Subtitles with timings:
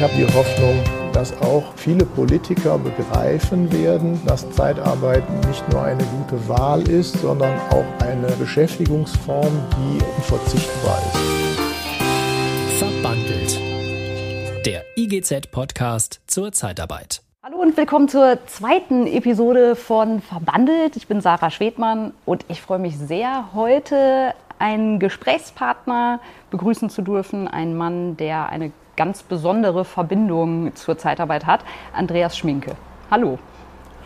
[0.00, 6.02] Ich habe die Hoffnung, dass auch viele Politiker begreifen werden, dass Zeitarbeit nicht nur eine
[6.04, 11.18] gute Wahl ist, sondern auch eine Beschäftigungsform, die unverzichtbar ist.
[12.78, 13.60] Verbandelt.
[14.64, 17.20] Der IGZ-Podcast zur Zeitarbeit.
[17.42, 20.96] Hallo und willkommen zur zweiten Episode von Verbandelt.
[20.96, 26.20] Ich bin Sarah Schwedmann und ich freue mich sehr, heute einen Gesprächspartner
[26.50, 27.48] begrüßen zu dürfen.
[27.48, 31.64] Einen Mann, der eine ganz besondere Verbindung zur Zeitarbeit hat.
[31.94, 32.76] Andreas Schminke.
[33.10, 33.38] Hallo.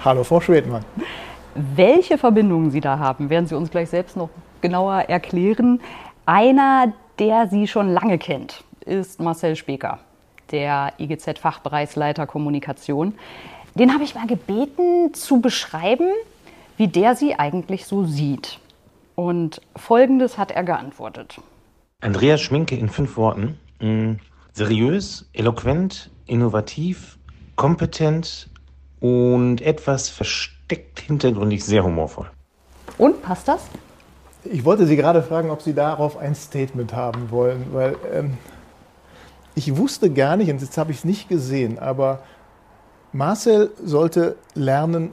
[0.05, 0.85] Hallo, Frau Schwedmann.
[1.57, 4.29] Welche Verbindungen Sie da haben, werden Sie uns gleich selbst noch
[4.61, 5.81] genauer erklären.
[6.27, 9.99] Einer, der Sie schon lange kennt, ist Marcel Speker
[10.53, 13.15] der IGZ-Fachbereichsleiter Kommunikation.
[13.75, 16.07] Den habe ich mal gebeten zu beschreiben,
[16.77, 18.61] wie der sie eigentlich so sieht.
[19.17, 21.41] Und folgendes hat er geantwortet.
[22.01, 23.59] Andreas Schminke in fünf Worten.
[24.57, 27.19] Seriös, eloquent, innovativ,
[27.57, 28.49] kompetent
[29.01, 32.31] und etwas versteckt hintergründig sehr humorvoll.
[32.97, 33.63] Und passt das?
[34.45, 38.39] Ich wollte Sie gerade fragen, ob Sie darauf ein Statement haben wollen, weil ähm,
[39.57, 42.21] ich wusste gar nicht, und jetzt habe ich es nicht gesehen, aber
[43.13, 45.11] Marcel sollte lernen,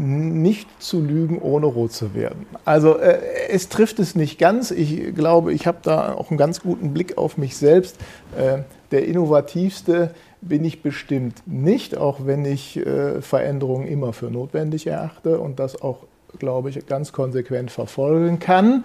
[0.00, 2.46] nicht zu lügen, ohne rot zu werden.
[2.64, 3.18] Also äh,
[3.50, 4.70] es trifft es nicht ganz.
[4.70, 7.96] Ich glaube, ich habe da auch einen ganz guten Blick auf mich selbst.
[8.36, 14.86] Äh, der innovativste bin ich bestimmt nicht, auch wenn ich äh, Veränderungen immer für notwendig
[14.86, 16.06] erachte und das auch,
[16.38, 18.84] glaube ich, ganz konsequent verfolgen kann.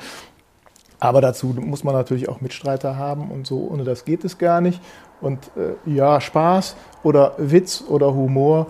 [0.99, 4.61] Aber dazu muss man natürlich auch Mitstreiter haben und so, ohne das geht es gar
[4.61, 4.81] nicht.
[5.21, 8.67] Und äh, ja, Spaß oder Witz oder Humor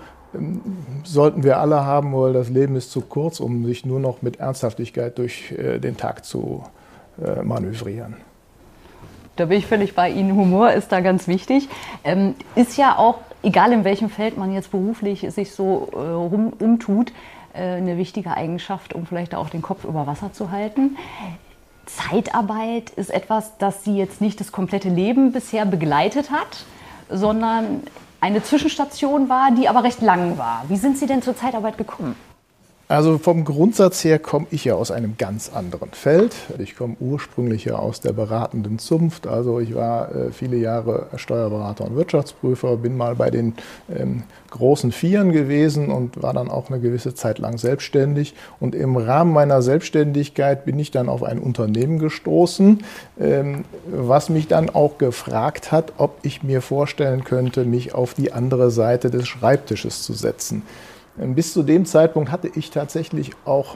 [1.03, 4.39] sollten wir alle haben, weil das Leben ist zu kurz, um sich nur noch mit
[4.39, 6.64] Ernsthaftigkeit durch äh, den Tag zu
[7.23, 8.16] äh, manövrieren.
[9.36, 10.36] Da bin ich völlig bei Ihnen.
[10.36, 11.67] Humor ist da ganz wichtig.
[12.03, 16.53] Ähm, ist ja auch, egal in welchem Feld man jetzt beruflich sich so äh, rum,
[16.59, 17.12] umtut,
[17.57, 20.97] eine wichtige Eigenschaft, um vielleicht auch den Kopf über Wasser zu halten.
[21.85, 26.66] Zeitarbeit ist etwas, das Sie jetzt nicht das komplette Leben bisher begleitet hat,
[27.09, 27.84] sondern
[28.25, 30.63] eine Zwischenstation war, die aber recht lang war.
[30.68, 32.16] Wie sind Sie denn zur Zeitarbeit gekommen?
[32.88, 36.35] Also vom Grundsatz her komme ich ja aus einem ganz anderen Feld.
[36.59, 39.25] Ich komme ursprünglich ja aus der beratenden Zunft.
[39.25, 43.56] Also ich war äh, viele Jahre Steuerberater und Wirtschaftsprüfer, bin mal bei den
[43.90, 48.35] ähm, großen Vieren gewesen und war dann auch eine gewisse Zeit lang selbstständig.
[48.59, 52.84] Und im Rahmen meiner Selbstständigkeit bin ich dann auf ein Unternehmen gestoßen,
[53.19, 58.31] ähm, was mich dann auch gefragt hat, ob ich mir vorstellen könnte, mich auf die
[58.31, 60.62] andere Seite des Schreibtisches zu setzen.
[61.20, 63.76] Ähm, bis zu dem Zeitpunkt hatte ich tatsächlich auch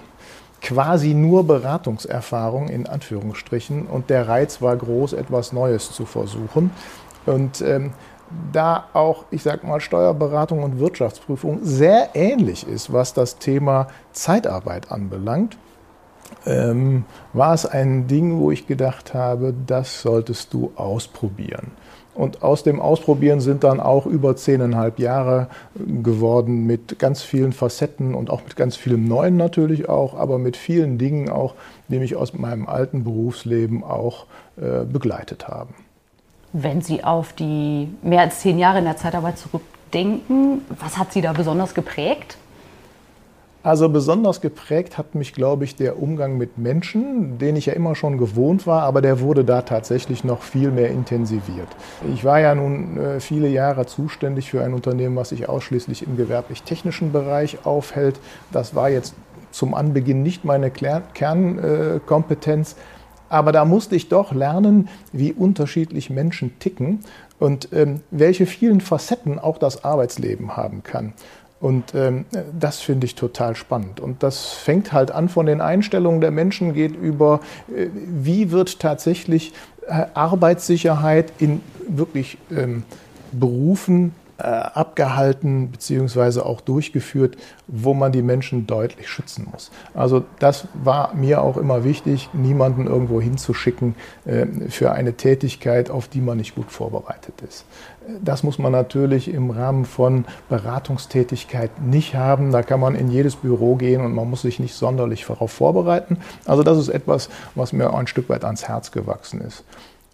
[0.62, 6.72] quasi nur Beratungserfahrung in Anführungsstrichen und der Reiz war groß, etwas Neues zu versuchen.
[7.26, 7.94] Und ähm,
[8.52, 14.92] da auch, ich sag mal, Steuerberatung und Wirtschaftsprüfung sehr ähnlich ist, was das Thema Zeitarbeit
[14.92, 15.58] anbelangt,
[16.46, 21.72] ähm, war es ein Ding, wo ich gedacht habe, das solltest du ausprobieren.
[22.16, 28.14] Und aus dem Ausprobieren sind dann auch über zehneinhalb Jahre geworden mit ganz vielen Facetten
[28.14, 31.56] und auch mit ganz vielem Neuen natürlich auch, aber mit vielen Dingen auch,
[31.88, 34.26] die mich aus meinem alten Berufsleben auch
[34.58, 35.74] äh, begleitet haben.
[36.52, 41.22] Wenn Sie auf die mehr als zehn Jahre in der Zeitarbeit zurückdenken, was hat Sie
[41.22, 42.38] da besonders geprägt?
[43.62, 47.94] Also besonders geprägt hat mich, glaube ich, der Umgang mit Menschen, den ich ja immer
[47.94, 51.68] schon gewohnt war, aber der wurde da tatsächlich noch viel mehr intensiviert.
[52.14, 56.16] Ich war ja nun äh, viele Jahre zuständig für ein Unternehmen, was sich ausschließlich im
[56.16, 58.22] gewerblich-technischen Bereich aufhält.
[58.54, 59.14] Das war jetzt
[59.52, 62.78] zum Anbeginn nicht meine Kernkompetenz,
[63.28, 67.02] aber da musste ich doch lernen, wie unterschiedlich Menschen ticken
[67.40, 71.14] und ähm, welche vielen Facetten auch das Arbeitsleben haben kann.
[71.60, 72.26] Und ähm,
[72.58, 74.00] das finde ich total spannend.
[74.00, 77.42] Und das fängt halt an von den Einstellungen der Menschen, geht über,
[77.76, 79.54] äh, wie wird tatsächlich
[79.88, 82.84] äh, Arbeitssicherheit in wirklich ähm,
[83.32, 84.14] Berufen
[84.44, 86.42] abgehalten bzw.
[86.42, 87.38] auch durchgeführt,
[87.68, 89.72] wo man die Menschen deutlich schützen muss.
[89.94, 93.96] Also das war mir auch immer wichtig, niemanden irgendwo hinzuschicken
[94.26, 97.66] äh, für eine Tätigkeit, auf die man nicht gut vorbereitet ist.
[98.24, 102.52] Das muss man natürlich im Rahmen von Beratungstätigkeit nicht haben.
[102.52, 106.18] Da kann man in jedes Büro gehen und man muss sich nicht sonderlich darauf vorbereiten.
[106.46, 109.64] Also das ist etwas, was mir ein Stück weit ans Herz gewachsen ist.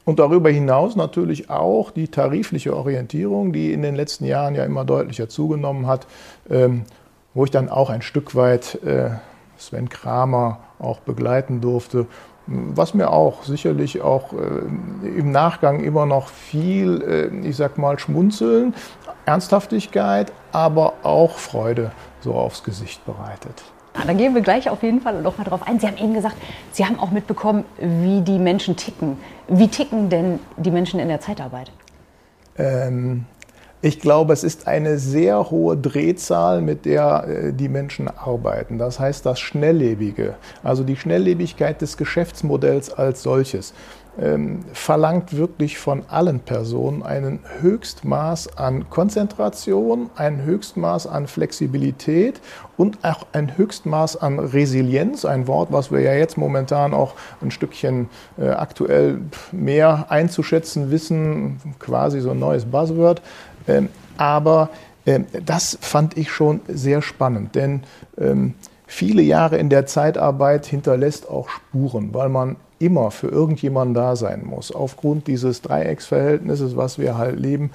[0.06, 4.86] Und darüber hinaus natürlich auch die tarifliche Orientierung, die in den letzten Jahren ja immer
[4.86, 6.08] deutlicher zugenommen hat,
[6.50, 6.84] ähm,
[7.34, 9.10] wo ich dann auch ein Stück weit äh,
[9.58, 12.08] Sven Kramer auch begleiten durfte
[12.48, 17.98] was mir auch sicherlich auch äh, im Nachgang immer noch viel, äh, ich sag mal,
[17.98, 18.76] Schmunzeln,
[19.26, 21.92] Ernsthaftigkeit, aber auch Freude
[22.22, 23.64] so aufs Gesicht bereitet.
[24.06, 25.80] Da gehen wir gleich auf jeden Fall noch mal drauf ein.
[25.80, 26.36] Sie haben eben gesagt,
[26.72, 29.18] Sie haben auch mitbekommen, wie die Menschen ticken.
[29.48, 31.72] Wie ticken denn die Menschen in der Zeitarbeit?
[32.58, 33.26] Ähm,
[33.86, 38.80] ich glaube, es ist eine sehr hohe Drehzahl, mit der äh, die Menschen arbeiten.
[38.80, 40.34] Das heißt, das Schnelllebige,
[40.64, 43.76] also die Schnelllebigkeit des Geschäftsmodells als solches,
[44.20, 52.40] ähm, verlangt wirklich von allen Personen ein Höchstmaß an Konzentration, ein Höchstmaß an Flexibilität
[52.78, 57.52] und auch ein Höchstmaß an Resilienz, ein Wort, was wir ja jetzt momentan auch ein
[57.52, 58.10] Stückchen
[58.40, 59.20] äh, aktuell
[59.52, 63.22] mehr einzuschätzen wissen, quasi so ein neues Buzzword.
[63.68, 64.70] Ähm, aber
[65.06, 67.84] ähm, das fand ich schon sehr spannend, denn
[68.18, 68.54] ähm,
[68.88, 74.46] viele Jahre in der Zeitarbeit hinterlässt auch Spuren, weil man immer für irgendjemanden da sein
[74.46, 74.72] muss.
[74.72, 77.72] Aufgrund dieses Dreiecksverhältnisses, was wir halt leben,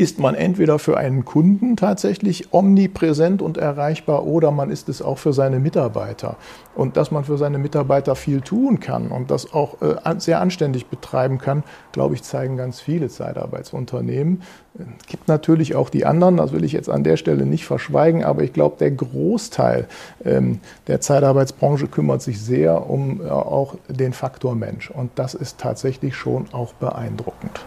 [0.00, 5.18] ist man entweder für einen Kunden tatsächlich omnipräsent und erreichbar oder man ist es auch
[5.18, 6.36] für seine Mitarbeiter.
[6.74, 10.86] Und dass man für seine Mitarbeiter viel tun kann und das auch äh, sehr anständig
[10.86, 14.40] betreiben kann, glaube ich, zeigen ganz viele Zeitarbeitsunternehmen.
[14.78, 18.24] Es gibt natürlich auch die anderen, das will ich jetzt an der Stelle nicht verschweigen,
[18.24, 19.86] aber ich glaube, der Großteil
[20.24, 24.90] ähm, der Zeitarbeitsbranche kümmert sich sehr um äh, auch den Faktor Mensch.
[24.90, 27.60] Und das ist tatsächlich schon auch beeindruckend.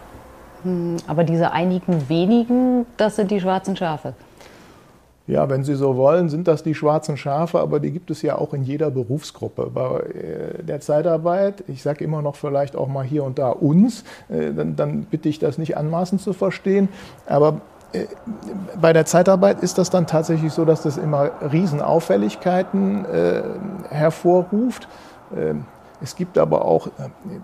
[0.64, 4.14] Hm, aber diese einigen wenigen, das sind die schwarzen Schafe.
[5.26, 8.36] Ja, wenn Sie so wollen, sind das die schwarzen Schafe, aber die gibt es ja
[8.36, 9.70] auch in jeder Berufsgruppe.
[9.72, 14.04] Bei äh, der Zeitarbeit, ich sage immer noch vielleicht auch mal hier und da uns,
[14.28, 16.90] äh, dann, dann bitte ich das nicht anmaßend zu verstehen,
[17.26, 17.62] aber
[17.92, 18.04] äh,
[18.78, 23.42] bei der Zeitarbeit ist das dann tatsächlich so, dass das immer Riesenauffälligkeiten äh,
[23.88, 24.88] hervorruft.
[25.34, 25.64] Ähm,
[26.04, 26.88] es gibt aber auch,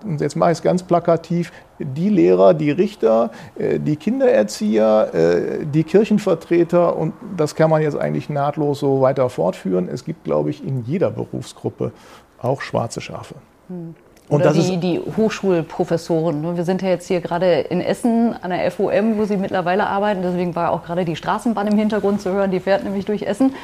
[0.04, 5.64] und jetzt mache ich es ganz plakativ, die Lehrer, die Richter, äh, die Kindererzieher, äh,
[5.64, 9.88] die Kirchenvertreter und das kann man jetzt eigentlich nahtlos so weiter fortführen.
[9.88, 11.92] Es gibt, glaube ich, in jeder Berufsgruppe
[12.40, 13.34] auch schwarze Schafe.
[13.68, 13.94] Hm.
[14.28, 16.40] Und Oder die, die Hochschulprofessoren.
[16.40, 16.56] Ne?
[16.56, 20.22] Wir sind ja jetzt hier gerade in Essen an der FOM, wo Sie mittlerweile arbeiten.
[20.22, 22.52] Deswegen war auch gerade die Straßenbahn im Hintergrund zu hören.
[22.52, 23.54] Die fährt nämlich durch Essen.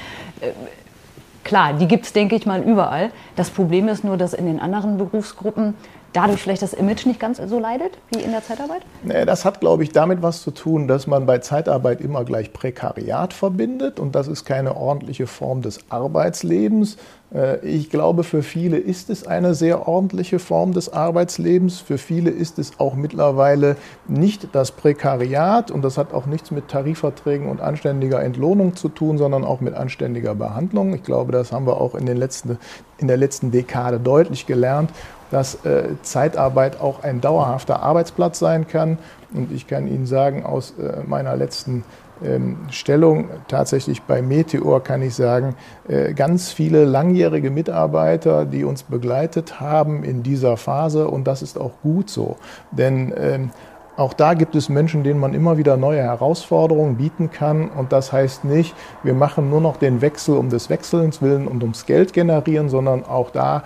[1.47, 3.13] Klar, die gibt es, denke ich mal, überall.
[3.37, 5.75] Das Problem ist nur, dass in den anderen Berufsgruppen
[6.17, 8.83] dadurch vielleicht das Image nicht ganz so leidet wie in der Zeitarbeit?
[9.27, 13.33] Das hat, glaube ich, damit was zu tun, dass man bei Zeitarbeit immer gleich Prekariat
[13.33, 16.97] verbindet und das ist keine ordentliche Form des Arbeitslebens.
[17.35, 21.81] Äh, ich glaube, für viele ist es eine sehr ordentliche Form des Arbeitslebens.
[21.81, 23.77] Für viele ist es auch mittlerweile
[24.09, 29.19] nicht das Prekariat und das hat auch nichts mit Tarifverträgen und anständiger Entlohnung zu tun,
[29.19, 30.95] sondern auch mit anständiger Behandlung.
[30.95, 32.59] Ich glaube, das haben wir auch in, den letzten,
[32.99, 34.91] in der letzten Dekade deutlich gelernt
[35.31, 38.99] dass äh, Zeitarbeit auch ein dauerhafter Arbeitsplatz sein kann.
[39.35, 41.85] Und ich kann Ihnen sagen, aus äh, meiner letzten
[42.25, 45.55] ähm, Stellung tatsächlich bei Meteor kann ich sagen,
[45.89, 51.59] äh, ganz viele langjährige Mitarbeiter, die uns begleitet haben in dieser Phase und das ist
[51.59, 52.37] auch gut so.
[52.73, 53.51] Denn ähm,
[53.97, 57.71] auch da gibt es Menschen, denen man immer wieder neue Herausforderungen bieten kann.
[57.71, 61.63] Und das heißt nicht, wir machen nur noch den Wechsel um des Wechselns willen und
[61.63, 63.63] ums Geld generieren, sondern auch da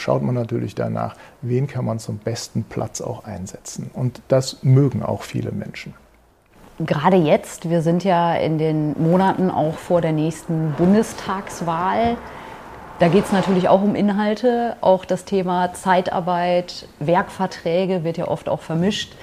[0.00, 3.90] schaut man natürlich danach, wen kann man zum besten Platz auch einsetzen.
[3.92, 5.94] Und das mögen auch viele Menschen.
[6.78, 12.16] Gerade jetzt, wir sind ja in den Monaten auch vor der nächsten Bundestagswahl.
[12.98, 14.76] Da geht es natürlich auch um Inhalte.
[14.80, 19.14] Auch das Thema Zeitarbeit, Werkverträge wird ja oft auch vermischt,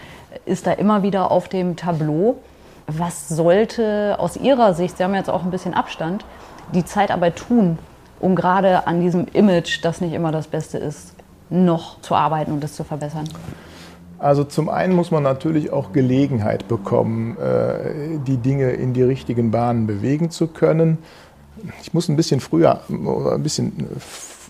[0.46, 2.38] ist da immer wieder auf dem Tableau.
[2.86, 6.26] Was sollte aus Ihrer Sicht, Sie haben jetzt auch ein bisschen Abstand,
[6.74, 7.80] die Zeitarbeit tun,
[8.20, 11.14] um gerade an diesem Image, das nicht immer das Beste ist,
[11.50, 13.28] noch zu arbeiten und es zu verbessern?
[14.20, 19.52] Also zum einen muss man natürlich auch Gelegenheit bekommen, äh, die Dinge in die richtigen
[19.52, 20.98] Bahnen bewegen zu können.
[21.82, 23.88] Ich muss ein bisschen früher oder ein bisschen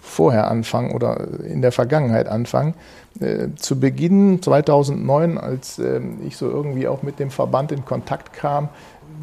[0.07, 2.75] vorher anfangen oder in der Vergangenheit anfangen.
[3.19, 8.33] Äh, zu Beginn 2009, als ähm, ich so irgendwie auch mit dem Verband in Kontakt
[8.33, 8.69] kam,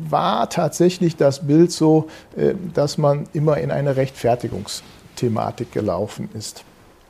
[0.08, 6.64] war tatsächlich das Bild so, äh, dass man immer in eine Rechtfertigungsthematik gelaufen ist.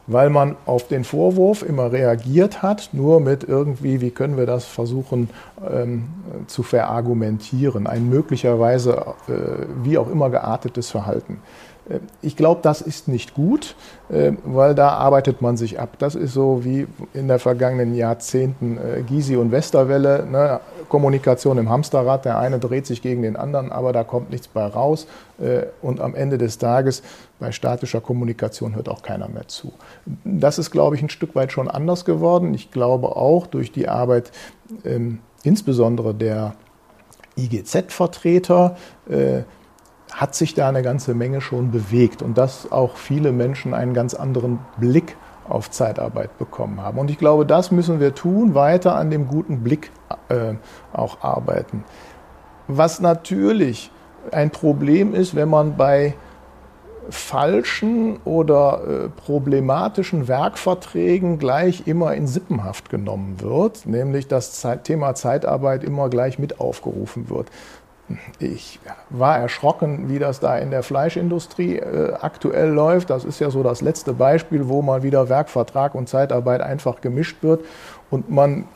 [0.07, 4.67] Weil man auf den Vorwurf immer reagiert hat, nur mit irgendwie, wie können wir das
[4.67, 5.31] versuchen
[5.67, 6.11] ähm,
[6.47, 11.39] zu verargumentieren, ein möglicherweise äh, wie auch immer geartetes Verhalten.
[11.89, 13.77] Äh, ich glaube, das ist nicht gut,
[14.09, 15.97] äh, weil da arbeitet man sich ab.
[15.99, 20.27] Das ist so wie in den vergangenen Jahrzehnten äh, Gysi und Westerwelle.
[20.27, 20.61] Ne?
[20.89, 22.25] Kommunikation im Hamsterrad.
[22.25, 25.07] Der eine dreht sich gegen den anderen, aber da kommt nichts bei raus.
[25.83, 27.03] Und am Ende des Tages
[27.41, 29.73] bei statischer Kommunikation hört auch keiner mehr zu.
[30.25, 32.55] Das ist, glaube ich, ein Stück weit schon anders geworden.
[32.55, 34.31] Ich glaube auch durch die Arbeit
[34.85, 36.55] ähm, insbesondere der
[37.37, 38.77] IGZ-Vertreter
[40.15, 44.15] hat sich da eine ganze Menge schon bewegt und dass auch viele Menschen einen ganz
[44.15, 45.17] anderen Blick
[45.49, 46.99] auf Zeitarbeit bekommen haben.
[46.99, 49.91] Und ich glaube, das müssen wir tun, weiter an dem guten Blick
[50.29, 50.55] äh,
[50.93, 51.85] auch arbeiten.
[52.69, 53.91] Was natürlich
[54.31, 56.15] ein Problem ist, wenn man bei
[57.11, 65.15] falschen oder äh, problematischen Werkverträgen gleich immer in Sippenhaft genommen wird, nämlich das Zeit Thema
[65.15, 67.49] Zeitarbeit immer gleich mit aufgerufen wird.
[68.39, 73.11] Ich war erschrocken, wie das da in der Fleischindustrie äh, aktuell läuft.
[73.11, 77.43] Das ist ja so das letzte Beispiel, wo mal wieder Werkvertrag und Zeitarbeit einfach gemischt
[77.43, 77.65] wird
[78.11, 78.67] und man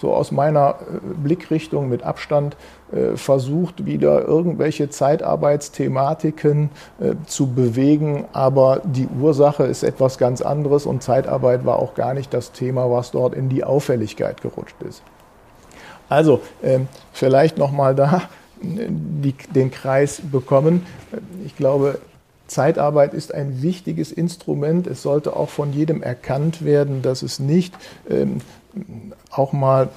[0.00, 2.56] so aus meiner äh, Blickrichtung mit Abstand
[2.92, 8.24] äh, versucht, wieder irgendwelche Zeitarbeitsthematiken äh, zu bewegen.
[8.32, 12.90] Aber die Ursache ist etwas ganz anderes und Zeitarbeit war auch gar nicht das Thema,
[12.90, 15.02] was dort in die Auffälligkeit gerutscht ist.
[16.08, 18.22] Also ähm, vielleicht nochmal da
[18.62, 20.86] die, den Kreis bekommen.
[21.44, 21.98] Ich glaube,
[22.46, 24.86] Zeitarbeit ist ein wichtiges Instrument.
[24.86, 27.74] Es sollte auch von jedem erkannt werden, dass es nicht
[28.08, 28.38] ähm,
[29.30, 29.88] auch mal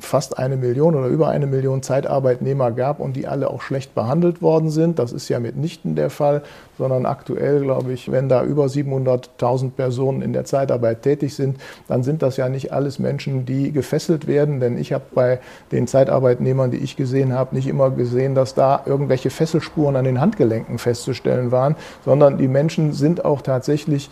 [0.00, 4.42] fast eine Million oder über eine Million Zeitarbeitnehmer gab und die alle auch schlecht behandelt
[4.42, 4.98] worden sind.
[4.98, 6.42] Das ist ja mitnichten der Fall,
[6.76, 12.02] sondern aktuell, glaube ich, wenn da über 700.000 Personen in der Zeitarbeit tätig sind, dann
[12.02, 14.60] sind das ja nicht alles Menschen, die gefesselt werden.
[14.60, 15.40] Denn ich habe bei
[15.72, 20.20] den Zeitarbeitnehmern, die ich gesehen habe, nicht immer gesehen, dass da irgendwelche Fesselspuren an den
[20.20, 21.74] Handgelenken festzustellen waren,
[22.04, 24.10] sondern die Menschen sind auch tatsächlich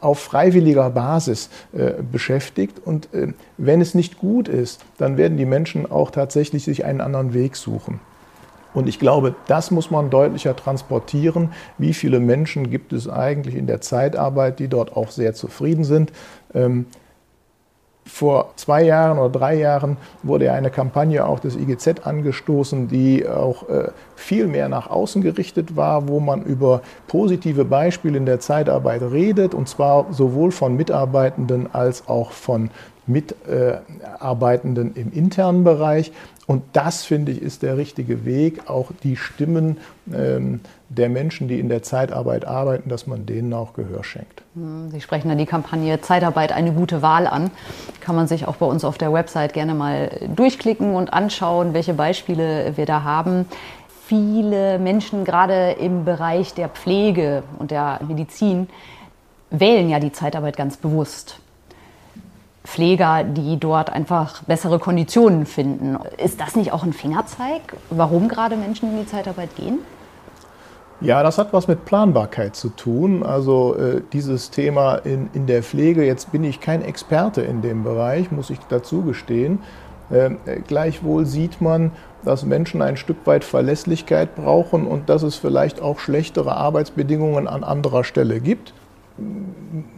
[0.00, 2.80] auf freiwilliger Basis äh, beschäftigt.
[2.84, 7.00] Und äh, wenn es nicht gut ist, dann werden die Menschen auch tatsächlich sich einen
[7.00, 8.00] anderen Weg suchen.
[8.74, 11.52] Und ich glaube, das muss man deutlicher transportieren.
[11.78, 16.12] Wie viele Menschen gibt es eigentlich in der Zeitarbeit, die dort auch sehr zufrieden sind?
[18.06, 23.28] Vor zwei Jahren oder drei Jahren wurde ja eine Kampagne auch des IGZ angestoßen, die
[23.28, 28.40] auch äh, viel mehr nach außen gerichtet war, wo man über positive Beispiele in der
[28.40, 32.70] Zeitarbeit redet, und zwar sowohl von Mitarbeitenden als auch von
[33.06, 36.12] Mitarbeitenden im internen Bereich.
[36.46, 39.78] Und das, finde ich, ist der richtige Weg, auch die Stimmen
[40.14, 44.42] ähm, der Menschen, die in der Zeitarbeit arbeiten, dass man denen auch Gehör schenkt.
[44.54, 47.50] Hm, Sie sprechen da die Kampagne Zeitarbeit eine gute Wahl an.
[48.00, 51.94] Kann man sich auch bei uns auf der Website gerne mal durchklicken und anschauen, welche
[51.94, 53.46] Beispiele wir da haben.
[54.06, 58.68] Viele Menschen, gerade im Bereich der Pflege und der Medizin,
[59.50, 61.40] wählen ja die Zeitarbeit ganz bewusst.
[62.66, 65.96] Pfleger, die dort einfach bessere Konditionen finden.
[66.22, 69.78] Ist das nicht auch ein Fingerzeig, warum gerade Menschen in die Zeitarbeit gehen?
[71.00, 73.22] Ja, das hat was mit Planbarkeit zu tun.
[73.22, 77.84] Also äh, dieses Thema in, in der Pflege, jetzt bin ich kein Experte in dem
[77.84, 79.60] Bereich, muss ich dazu gestehen.
[80.10, 80.30] Äh,
[80.66, 81.92] gleichwohl sieht man,
[82.24, 87.62] dass Menschen ein Stück weit Verlässlichkeit brauchen und dass es vielleicht auch schlechtere Arbeitsbedingungen an
[87.62, 88.72] anderer Stelle gibt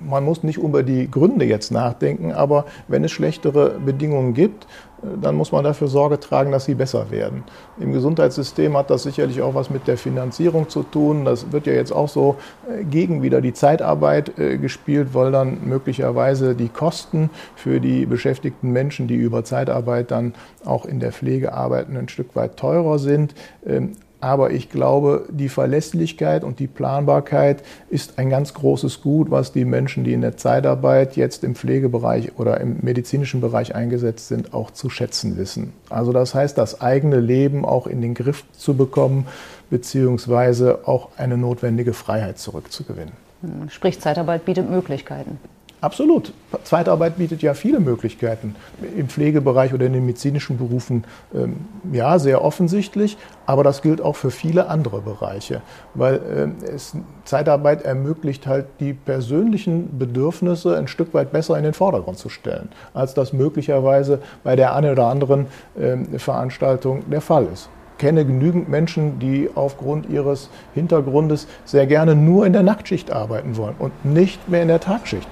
[0.09, 4.67] man muss nicht über die Gründe jetzt nachdenken, aber wenn es schlechtere Bedingungen gibt,
[5.23, 7.45] dann muss man dafür Sorge tragen, dass sie besser werden.
[7.79, 11.25] Im Gesundheitssystem hat das sicherlich auch was mit der Finanzierung zu tun.
[11.25, 12.37] Das wird ja jetzt auch so
[12.69, 18.73] äh, gegen wieder die Zeitarbeit äh, gespielt, weil dann möglicherweise die Kosten für die beschäftigten
[18.73, 20.35] Menschen, die über Zeitarbeit dann
[20.65, 23.35] auch in der Pflege arbeiten, ein Stück weit teurer sind.
[24.21, 29.65] Aber ich glaube, die Verlässlichkeit und die Planbarkeit ist ein ganz großes Gut, was die
[29.65, 34.73] Menschen, die in der Zeitarbeit jetzt im Pflegebereich oder im medizinischen Bereich eingesetzt sind, auch
[34.73, 35.73] zu schätzen wissen.
[35.89, 39.29] Also das heißt, das eigene Leben auch in den Griff zu bekommen,
[39.71, 43.13] beziehungsweise auch eine notwendige Freiheit zurückzugewinnen.
[43.69, 45.39] Sprich, Zeitarbeit bietet Möglichkeiten.
[45.81, 46.33] Absolut.
[46.65, 48.57] Zeitarbeit bietet ja viele Möglichkeiten.
[48.97, 51.57] Im Pflegebereich oder in den medizinischen Berufen ähm,
[51.93, 53.17] ja, sehr offensichtlich,
[53.47, 55.63] aber das gilt auch für viele andere Bereiche,
[55.95, 61.75] weil ähm, es, Zeitarbeit ermöglicht halt die persönlichen Bedürfnisse ein Stück weit besser in den
[61.75, 65.47] Vordergrund zu stellen, als das möglicherweise bei der einen oder anderen
[65.79, 67.69] ähm, Veranstaltung der Fall ist
[67.99, 73.75] kenne genügend Menschen, die aufgrund ihres Hintergrundes sehr gerne nur in der Nachtschicht arbeiten wollen
[73.77, 75.27] und nicht mehr in der Tagschicht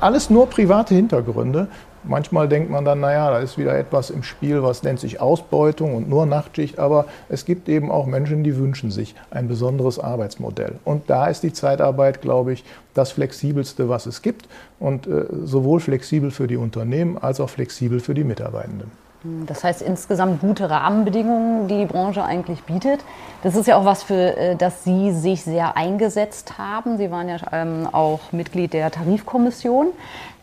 [0.00, 1.68] alles nur private Hintergründe.
[2.06, 5.94] Manchmal denkt man dann, naja, da ist wieder etwas im Spiel, was nennt sich Ausbeutung
[5.94, 6.78] und nur Nachtschicht.
[6.78, 10.76] Aber es gibt eben auch Menschen, die wünschen sich ein besonderes Arbeitsmodell.
[10.84, 14.48] Und da ist die Zeitarbeit, glaube ich, das flexibelste, was es gibt.
[14.78, 19.03] Und äh, sowohl flexibel für die Unternehmen als auch flexibel für die Mitarbeitenden.
[19.24, 23.02] Das heißt insgesamt gute Rahmenbedingungen, die die Branche eigentlich bietet.
[23.42, 26.98] Das ist ja auch was, für äh, das Sie sich sehr eingesetzt haben.
[26.98, 29.88] Sie waren ja ähm, auch Mitglied der Tarifkommission.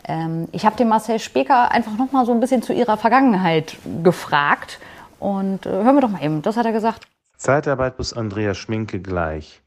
[0.06, 3.78] Ähm, ich habe den Marcel Speker einfach noch mal so ein bisschen zu Ihrer Vergangenheit
[4.04, 4.80] gefragt.
[5.20, 7.08] Und äh, hören wir doch mal eben, das hat er gesagt.
[7.38, 9.62] Zeitarbeit plus Andreas Schminke gleich.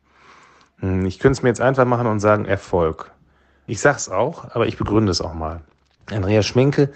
[0.81, 3.13] Hm, ich könnte es mir jetzt einfach machen und sagen Erfolg.
[3.69, 5.61] Ich sag's auch, aber ich begründe es auch mal.
[6.11, 6.93] Andreas Schminke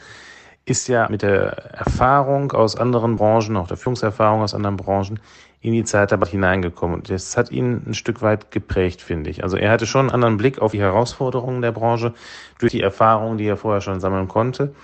[0.69, 5.21] ist ja mit der Erfahrung aus anderen Branchen, auch der Führungserfahrung aus anderen Branchen,
[5.61, 6.99] in die Zeitarbeit hineingekommen.
[6.99, 9.43] Und das hat ihn ein Stück weit geprägt, finde ich.
[9.43, 12.15] Also er hatte schon einen anderen Blick auf die Herausforderungen der Branche
[12.59, 14.75] durch die Erfahrungen, die er vorher schon sammeln konnte.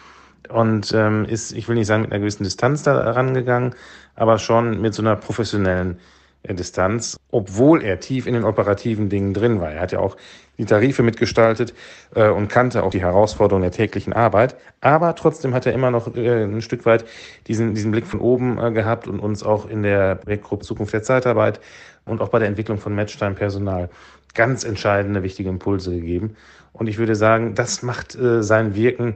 [0.49, 3.75] Und ähm, ist, ich will nicht sagen, mit einer gewissen Distanz da rangegangen,
[4.15, 5.99] aber schon mit so einer professionellen
[6.47, 9.73] Distanz, obwohl er tief in den operativen Dingen drin war.
[9.73, 10.17] Er hat ja auch
[10.59, 11.75] die Tarife mitgestaltet
[12.15, 14.57] äh, und kannte auch die Herausforderungen der täglichen Arbeit.
[14.81, 17.05] Aber trotzdem hat er immer noch äh, ein Stück weit
[17.47, 21.03] diesen, diesen Blick von oben äh, gehabt und uns auch in der Projektgruppe Zukunft der
[21.03, 21.61] Zeitarbeit
[22.05, 23.89] und auch bei der Entwicklung von Matchtime-Personal
[24.35, 26.37] ganz entscheidende, wichtige Impulse gegeben.
[26.73, 29.15] Und ich würde sagen, das macht äh, sein Wirken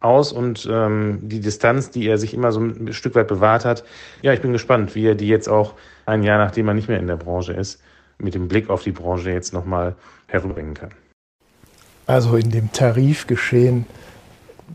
[0.00, 3.84] aus und ähm, die Distanz, die er sich immer so ein Stück weit bewahrt hat.
[4.22, 5.74] Ja, ich bin gespannt, wie er die jetzt auch
[6.06, 7.82] ein Jahr, nachdem er nicht mehr in der Branche ist,
[8.18, 9.94] mit dem Blick auf die Branche jetzt nochmal
[10.26, 10.90] herüberbringen kann.
[12.06, 13.86] Also in dem Tarifgeschehen,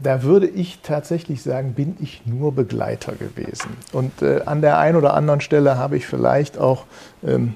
[0.02, 3.76] da würde ich tatsächlich sagen, bin ich nur Begleiter gewesen.
[3.92, 6.86] Und äh, an der einen oder anderen Stelle habe ich vielleicht auch,
[7.24, 7.56] ähm,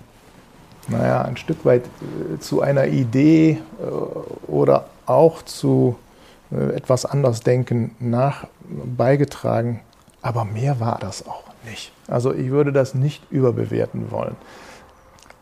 [0.88, 5.98] naja, ein Stück weit äh, zu einer Idee äh, oder auch zu
[6.52, 9.82] äh, etwas anders denken nach beigetragen.
[10.22, 11.92] Aber mehr war das auch nicht.
[12.08, 14.36] Also ich würde das nicht überbewerten wollen.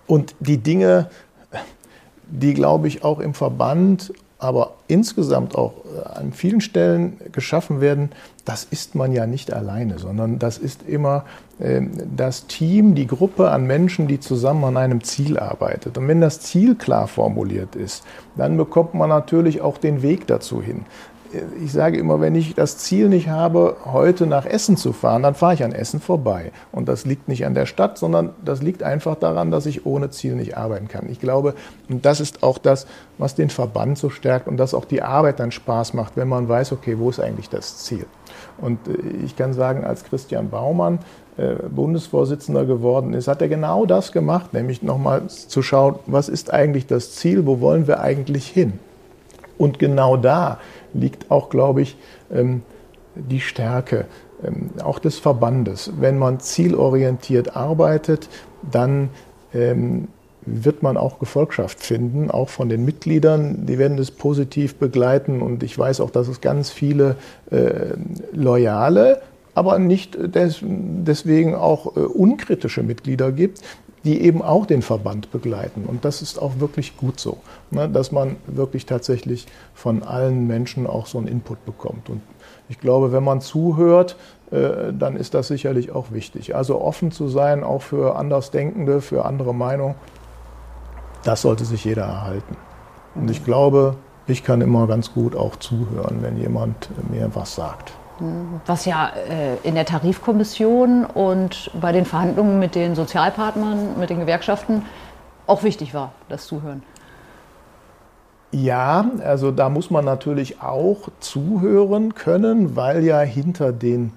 [0.07, 1.09] Und die Dinge,
[2.27, 8.11] die, glaube ich, auch im Verband, aber insgesamt auch äh, an vielen Stellen geschaffen werden,
[8.43, 11.25] das ist man ja nicht alleine, sondern das ist immer
[11.59, 15.97] ähm, das Team, die Gruppe an Menschen, die zusammen an einem Ziel arbeitet.
[15.97, 18.03] Und wenn das Ziel klar formuliert ist,
[18.35, 20.85] dann bekommt man natürlich auch den Weg dazu hin
[21.63, 25.35] ich sage immer, wenn ich das Ziel nicht habe, heute nach Essen zu fahren, dann
[25.35, 26.51] fahre ich an Essen vorbei.
[26.71, 30.09] Und das liegt nicht an der Stadt, sondern das liegt einfach daran, dass ich ohne
[30.09, 31.09] Ziel nicht arbeiten kann.
[31.09, 31.55] Ich glaube,
[31.89, 35.39] und das ist auch das, was den Verband so stärkt und das auch die Arbeit
[35.39, 38.05] dann Spaß macht, wenn man weiß, okay, wo ist eigentlich das Ziel?
[38.57, 40.99] Und äh, ich kann sagen, als Christian Baumann
[41.37, 46.53] äh, Bundesvorsitzender geworden ist, hat er genau das gemacht, nämlich nochmal zu schauen, was ist
[46.53, 48.79] eigentlich das Ziel, wo wollen wir eigentlich hin?
[49.57, 50.59] Und genau da
[50.95, 51.97] liegt auch, glaube ich,
[52.31, 52.63] ähm,
[53.15, 54.05] die Stärke
[54.43, 55.91] ähm, auch des Verbandes.
[55.99, 58.29] Wenn man zielorientiert arbeitet,
[58.69, 59.09] dann
[59.53, 60.07] ähm,
[60.45, 63.65] wird man auch Gefolgschaft finden, auch von den Mitgliedern.
[63.65, 67.15] Die werden das positiv begleiten und ich weiß auch, dass es ganz viele
[67.49, 67.93] äh,
[68.31, 69.21] loyale,
[69.55, 73.61] aber nicht deswegen auch äh, unkritische Mitglieder gibt,
[74.05, 75.85] die eben auch den Verband begleiten.
[75.85, 77.39] Und das ist auch wirklich gut so,
[77.71, 82.09] ne, dass man wirklich tatsächlich von allen Menschen auch so einen Input bekommt.
[82.09, 82.21] Und
[82.69, 84.15] ich glaube, wenn man zuhört,
[84.51, 86.55] äh, dann ist das sicherlich auch wichtig.
[86.55, 89.95] Also offen zu sein, auch für Andersdenkende, für andere Meinungen,
[91.23, 92.55] das sollte sich jeder erhalten.
[93.15, 93.95] Und ich glaube,
[94.27, 97.93] ich kann immer ganz gut auch zuhören, wenn jemand mir was sagt
[98.65, 104.21] was ja äh, in der Tarifkommission und bei den Verhandlungen mit den Sozialpartnern, mit den
[104.21, 104.83] Gewerkschaften
[105.47, 106.83] auch wichtig war, das Zuhören.
[108.51, 114.13] Ja, also da muss man natürlich auch zuhören können, weil ja hinter den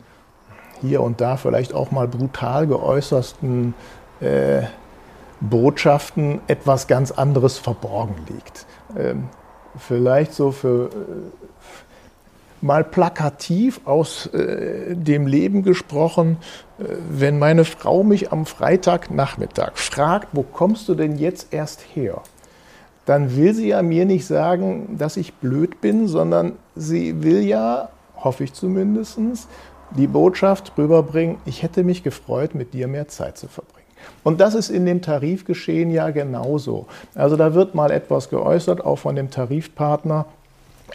[0.80, 3.74] hier und da vielleicht auch mal brutal geäußersten
[4.20, 4.62] äh,
[5.40, 8.66] Botschaften etwas ganz anderes verborgen liegt.
[8.96, 9.28] Ähm,
[9.76, 10.88] vielleicht so für äh,
[12.60, 16.38] mal plakativ aus äh, dem Leben gesprochen,
[16.78, 22.22] äh, wenn meine Frau mich am Freitagnachmittag fragt, wo kommst du denn jetzt erst her?
[23.06, 27.88] Dann will sie ja mir nicht sagen, dass ich blöd bin, sondern sie will ja,
[28.16, 29.18] hoffe ich zumindest,
[29.96, 33.78] die Botschaft rüberbringen, ich hätte mich gefreut, mit dir mehr Zeit zu verbringen.
[34.22, 36.86] Und das ist in dem Tarifgeschehen ja genauso.
[37.14, 40.26] Also da wird mal etwas geäußert, auch von dem Tarifpartner,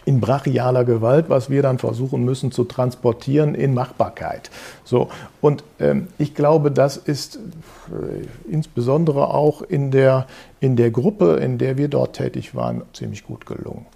[0.04, 4.50] in brachialer Gewalt, was wir dann versuchen müssen zu transportieren in Machbarkeit.
[4.84, 5.08] So
[5.40, 10.26] und ähm, ich glaube, das ist äh, insbesondere auch in der
[10.60, 13.86] in der Gruppe, in der wir dort tätig waren, ziemlich gut gelungen.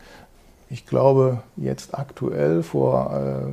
[0.70, 3.48] Ich glaube, jetzt aktuell vor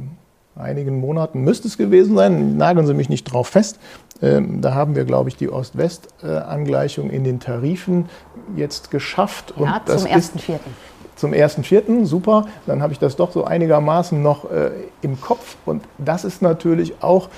[0.58, 2.58] äh, einigen Monaten müsste es gewesen sein.
[2.58, 3.79] Nageln Sie mich nicht drauf fest.
[4.21, 8.05] Ähm, da haben wir, glaube ich, die Ost-West-Angleichung in den Tarifen
[8.55, 9.53] jetzt geschafft.
[9.58, 10.60] Ja, zum 1.4.
[11.15, 15.56] zum 1.4., super, dann habe ich das doch so einigermaßen noch äh, im Kopf.
[15.65, 17.30] Und das ist natürlich auch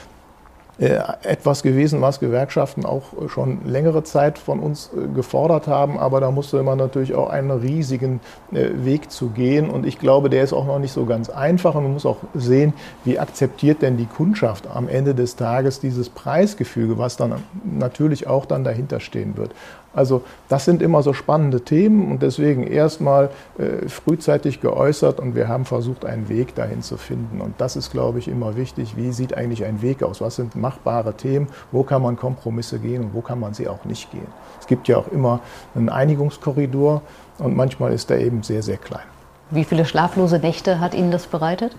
[0.79, 5.97] äh, etwas gewesen, was Gewerkschaften auch schon längere Zeit von uns äh, gefordert haben.
[5.97, 8.19] Aber da musste man natürlich auch einen riesigen
[8.51, 9.71] äh, Weg zu gehen.
[9.71, 11.73] Und ich glaube, der ist auch noch nicht so ganz einfach.
[11.73, 12.73] Und man muss auch sehen,
[13.05, 18.45] wie akzeptiert denn die Kundschaft am Ende des Tages dieses Preisgefüge, was dann natürlich auch
[18.45, 19.55] dann dahinter stehen wird.
[19.93, 25.47] Also das sind immer so spannende Themen und deswegen erstmal äh, frühzeitig geäußert und wir
[25.47, 27.41] haben versucht, einen Weg dahin zu finden.
[27.41, 28.95] Und das ist, glaube ich, immer wichtig.
[28.95, 30.21] Wie sieht eigentlich ein Weg aus?
[30.21, 31.47] Was sind machbare Themen?
[31.71, 34.27] Wo kann man Kompromisse gehen und wo kann man sie auch nicht gehen?
[34.59, 35.39] Es gibt ja auch immer
[35.73, 37.01] einen Einigungskorridor
[37.39, 39.05] und manchmal ist der eben sehr, sehr klein.
[39.49, 41.75] Wie viele schlaflose Nächte hat Ihnen das bereitet?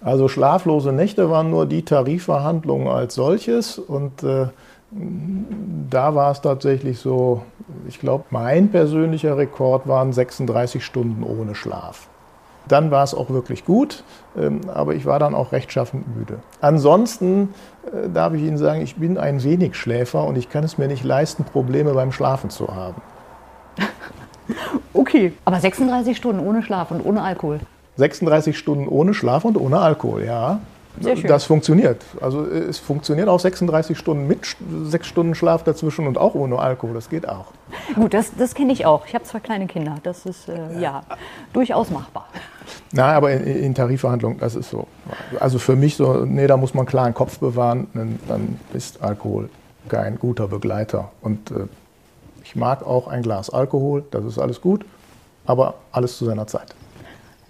[0.00, 4.48] Also schlaflose Nächte waren nur die Tarifverhandlungen als solches und äh,
[5.90, 7.42] da war es tatsächlich so,
[7.88, 12.08] ich glaube, mein persönlicher Rekord waren 36 Stunden ohne Schlaf.
[12.66, 14.04] Dann war es auch wirklich gut,
[14.38, 16.38] ähm, aber ich war dann auch rechtschaffend müde.
[16.60, 17.52] Ansonsten
[17.86, 20.88] äh, darf ich Ihnen sagen, ich bin ein wenig Schläfer und ich kann es mir
[20.88, 23.00] nicht leisten, Probleme beim Schlafen zu haben.
[24.92, 27.60] Okay, aber 36 Stunden ohne Schlaf und ohne Alkohol.
[27.96, 30.60] 36 Stunden ohne Schlaf und ohne Alkohol, ja.
[30.96, 32.02] Das funktioniert.
[32.20, 36.94] Also es funktioniert auch 36 Stunden mit sechs Stunden Schlaf dazwischen und auch ohne Alkohol.
[36.94, 37.46] Das geht auch.
[37.94, 39.04] Gut, das, das kenne ich auch.
[39.06, 39.96] Ich habe zwei kleine Kinder.
[40.04, 41.02] Das ist äh, ja
[41.52, 42.28] durchaus machbar.
[42.92, 44.86] Na, aber in, in, Tarifverhandlungen, das ist so.
[45.40, 49.02] Also für mich so, nee, da muss man klar einen Kopf bewahren, dann, dann ist
[49.02, 49.48] Alkohol
[49.88, 51.10] kein guter Begleiter.
[51.20, 51.66] Und äh,
[52.44, 54.84] ich mag auch ein Glas Alkohol, das ist alles gut,
[55.44, 56.74] aber alles zu seiner Zeit.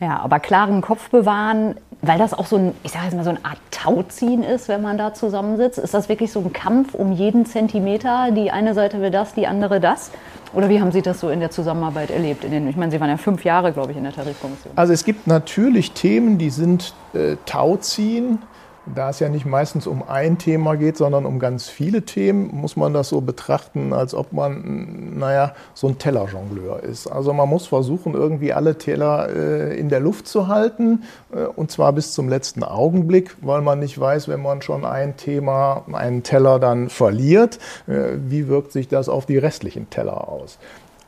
[0.00, 1.76] Ja, aber klaren Kopf bewahren,
[2.07, 4.83] weil das auch so ein, ich sage jetzt mal so eine Art Tauziehen ist, wenn
[4.83, 5.79] man da zusammensitzt.
[5.79, 8.31] Ist das wirklich so ein Kampf um jeden Zentimeter?
[8.31, 10.11] Die eine Seite will das, die andere das?
[10.55, 12.45] Oder wie haben Sie das so in der Zusammenarbeit erlebt?
[12.45, 14.73] Den, ich meine, Sie waren ja fünf Jahre, glaube ich, in der Tarifkommission.
[14.77, 18.38] Also es gibt natürlich Themen, die sind äh, Tauziehen.
[18.87, 22.77] Da es ja nicht meistens um ein Thema geht, sondern um ganz viele Themen, muss
[22.77, 27.07] man das so betrachten, als ob man, naja, so ein Tellerjongleur ist.
[27.07, 31.70] Also man muss versuchen, irgendwie alle Teller äh, in der Luft zu halten, äh, und
[31.70, 36.23] zwar bis zum letzten Augenblick, weil man nicht weiß, wenn man schon ein Thema, einen
[36.23, 40.59] Teller dann verliert, äh, wie wirkt sich das auf die restlichen Teller aus.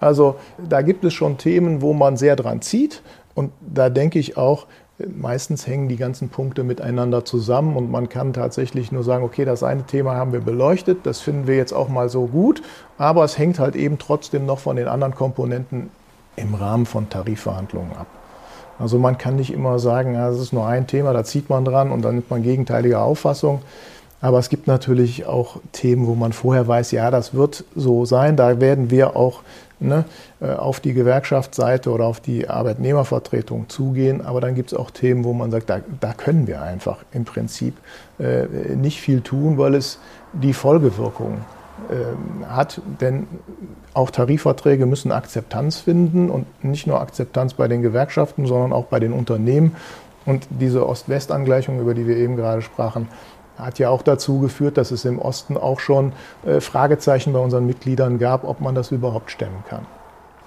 [0.00, 3.02] Also da gibt es schon Themen, wo man sehr dran zieht.
[3.34, 4.66] Und da denke ich auch,
[4.98, 9.62] Meistens hängen die ganzen Punkte miteinander zusammen und man kann tatsächlich nur sagen, okay, das
[9.62, 12.62] eine Thema haben wir beleuchtet, das finden wir jetzt auch mal so gut,
[12.96, 15.90] aber es hängt halt eben trotzdem noch von den anderen Komponenten
[16.36, 18.06] im Rahmen von Tarifverhandlungen ab.
[18.78, 21.64] Also man kann nicht immer sagen, ja, das ist nur ein Thema, da zieht man
[21.64, 23.60] dran und dann nimmt man gegenteilige Auffassung.
[24.22, 28.36] Aber es gibt natürlich auch Themen, wo man vorher weiß, ja, das wird so sein.
[28.36, 29.40] Da werden wir auch
[29.80, 30.04] ne,
[30.40, 34.24] äh, auf die Gewerkschaftsseite oder auf die Arbeitnehmervertretung zugehen.
[34.24, 37.24] Aber dann gibt es auch Themen, wo man sagt, da, da können wir einfach im
[37.24, 37.74] Prinzip
[38.18, 39.98] äh, nicht viel tun, weil es
[40.32, 41.38] die Folgewirkung
[41.90, 42.80] äh, hat.
[43.00, 43.26] Denn
[43.94, 49.00] auch Tarifverträge müssen Akzeptanz finden und nicht nur Akzeptanz bei den Gewerkschaften, sondern auch bei
[49.00, 49.76] den Unternehmen.
[50.24, 53.08] Und diese Ost-West-Angleichung, über die wir eben gerade sprachen,
[53.58, 56.12] hat ja auch dazu geführt, dass es im Osten auch schon
[56.44, 59.86] äh, Fragezeichen bei unseren Mitgliedern gab, ob man das überhaupt stemmen kann.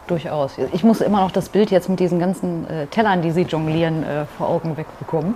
[0.07, 0.57] Durchaus.
[0.73, 4.03] Ich muss immer noch das Bild jetzt mit diesen ganzen äh, Tellern, die Sie jonglieren,
[4.03, 5.35] äh, vor Augen wegbekommen.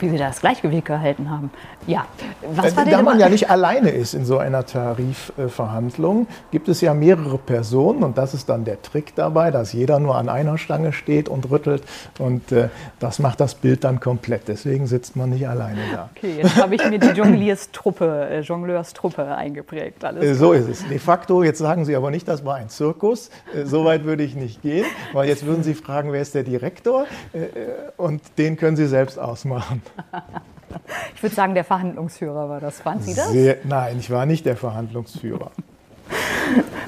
[0.00, 1.50] Äh, wie Sie das Gleichgewicht gehalten haben.
[1.86, 2.06] Ja,
[2.54, 6.80] was war denn Da man ja nicht alleine ist in so einer Tarifverhandlung, gibt es
[6.80, 10.58] ja mehrere Personen und das ist dann der Trick dabei, dass jeder nur an einer
[10.58, 11.82] Stange steht und rüttelt
[12.18, 14.48] und äh, das macht das Bild dann komplett.
[14.48, 16.10] Deswegen sitzt man nicht alleine da.
[16.16, 20.04] Okay, jetzt habe ich mir die Jonglierstruppe, äh, Jongleurstruppe eingeprägt.
[20.04, 20.86] Alles äh, so ist es.
[20.88, 23.30] De facto, jetzt sagen Sie aber nicht, das war ein Zirkus.
[23.54, 26.42] Äh, so weit würde ich nicht gehen, weil jetzt würden Sie fragen, wer ist der
[26.42, 27.06] Direktor?
[27.32, 27.48] Äh, äh,
[27.96, 29.82] und den können Sie selbst ausmachen.
[31.14, 32.82] Ich würde sagen, der Verhandlungsführer war das.
[32.86, 33.30] Waren Sie das?
[33.30, 35.50] Sehr, nein, ich war nicht der Verhandlungsführer.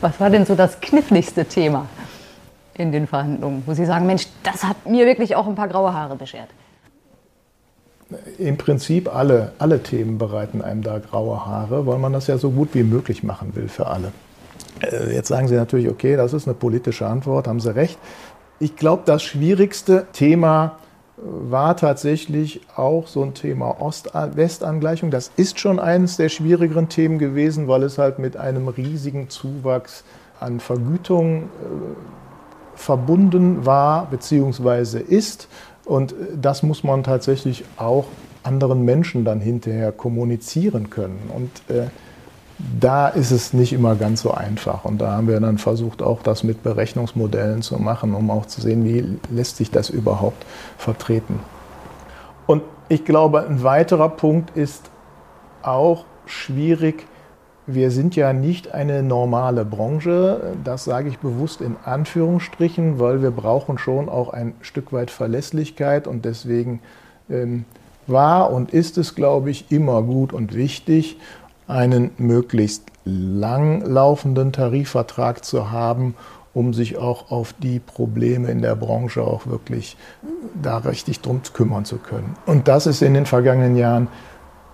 [0.00, 1.86] Was war denn so das kniffligste Thema
[2.74, 5.92] in den Verhandlungen, wo Sie sagen, Mensch, das hat mir wirklich auch ein paar graue
[5.92, 6.48] Haare beschert?
[8.38, 12.50] Im Prinzip alle, alle Themen bereiten einem da graue Haare, weil man das ja so
[12.50, 14.12] gut wie möglich machen will für alle.
[14.80, 17.98] Äh, jetzt sagen Sie natürlich, okay, das ist eine politische Antwort, haben Sie recht.
[18.58, 20.76] Ich glaube, das schwierigste Thema
[21.24, 25.10] war tatsächlich auch so ein Thema Ost-West-Angleichung.
[25.10, 30.04] Das ist schon eines der schwierigeren Themen gewesen, weil es halt mit einem riesigen Zuwachs
[30.40, 31.46] an Vergütung äh,
[32.74, 34.98] verbunden war bzw.
[34.98, 35.48] ist.
[35.84, 38.06] Und das muss man tatsächlich auch
[38.42, 41.30] anderen Menschen dann hinterher kommunizieren können.
[41.34, 41.86] Und äh,
[42.80, 44.84] da ist es nicht immer ganz so einfach.
[44.84, 48.60] Und da haben wir dann versucht, auch das mit Berechnungsmodellen zu machen, um auch zu
[48.60, 50.44] sehen, wie lässt sich das überhaupt
[50.78, 51.40] vertreten.
[52.46, 54.90] Und ich glaube, ein weiterer Punkt ist
[55.62, 57.06] auch schwierig.
[57.66, 60.54] Wir sind ja nicht eine normale Branche.
[60.64, 66.06] Das sage ich bewusst in Anführungsstrichen, weil wir brauchen schon auch ein Stück weit Verlässlichkeit
[66.06, 66.80] und deswegen
[67.30, 67.64] ähm,
[68.06, 71.18] war und ist es, glaube ich, immer gut und wichtig,
[71.66, 76.14] einen möglichst langlaufenden Tarifvertrag zu haben,
[76.54, 79.96] um sich auch auf die Probleme in der Branche auch wirklich
[80.60, 82.36] da richtig drum kümmern zu können.
[82.46, 84.08] Und das ist in den vergangenen Jahren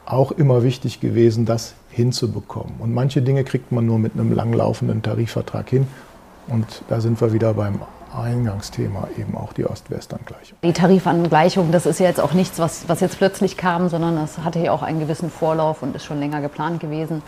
[0.05, 2.75] auch immer wichtig gewesen, das hinzubekommen.
[2.79, 5.87] Und manche Dinge kriegt man nur mit einem langlaufenden Tarifvertrag hin.
[6.49, 7.81] Und da sind wir wieder beim
[8.15, 10.59] Eingangsthema eben auch die Ost-West-Angleichung.
[10.63, 14.39] Die Tarifangleichung, das ist ja jetzt auch nichts, was, was jetzt plötzlich kam, sondern das
[14.39, 17.23] hatte ja auch einen gewissen Vorlauf und ist schon länger geplant gewesen.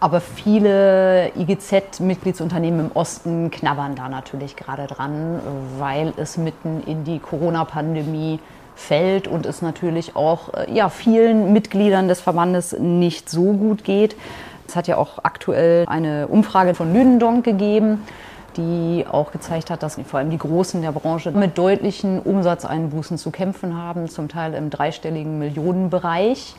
[0.00, 5.40] Aber viele IGZ-Mitgliedsunternehmen im Osten knabbern da natürlich gerade dran,
[5.78, 8.40] weil es mitten in die Corona-Pandemie
[8.74, 14.16] fällt und es natürlich auch äh, ja, vielen Mitgliedern des Verbandes nicht so gut geht.
[14.66, 18.02] Es hat ja auch aktuell eine Umfrage von Lüdendonk gegeben
[18.56, 23.30] die auch gezeigt hat, dass vor allem die Großen der Branche mit deutlichen Umsatzeinbußen zu
[23.30, 26.54] kämpfen haben, zum Teil im dreistelligen Millionenbereich.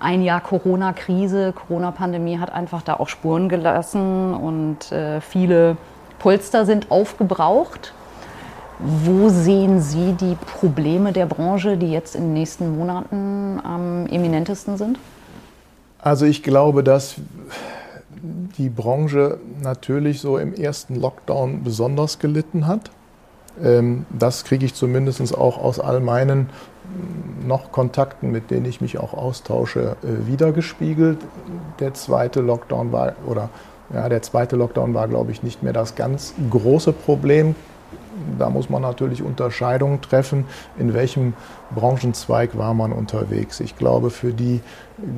[0.00, 5.76] Ein Jahr Corona-Krise, Corona-Pandemie hat einfach da auch Spuren gelassen und äh, viele
[6.18, 7.92] Polster sind aufgebraucht.
[8.78, 14.76] Wo sehen Sie die Probleme der Branche, die jetzt in den nächsten Monaten am eminentesten
[14.76, 14.98] sind?
[15.98, 17.16] Also ich glaube, dass
[18.56, 22.90] die Branche natürlich so im ersten Lockdown besonders gelitten hat.
[23.62, 28.80] Ähm, das kriege ich zumindest auch aus all meinen mm, noch Kontakten, mit denen ich
[28.80, 31.18] mich auch austausche, äh, wiedergespiegelt.
[31.80, 33.50] Der zweite Lockdown war, oder
[33.92, 37.54] ja, der zweite Lockdown war, glaube ich, nicht mehr das ganz große Problem.
[38.38, 40.44] Da muss man natürlich Unterscheidungen treffen,
[40.78, 41.34] in welchem
[41.74, 43.60] Branchenzweig war man unterwegs.
[43.60, 44.60] Ich glaube, für die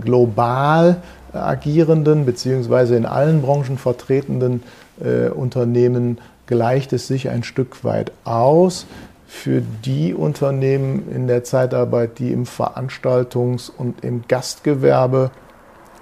[0.02, 4.62] global agierenden beziehungsweise in allen Branchen vertretenen
[5.02, 8.86] äh, Unternehmen gleicht es sich ein Stück weit aus.
[9.26, 15.30] Für die Unternehmen in der Zeitarbeit, die im Veranstaltungs- und im Gastgewerbe